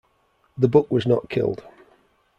The 0.57 0.67
book 0.67 0.89
was 0.89 1.05
not 1.05 1.29
killed. 1.29 1.63